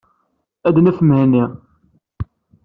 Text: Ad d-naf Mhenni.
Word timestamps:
Ad 0.67 0.71
d-naf 0.75 0.99
Mhenni. 1.07 1.45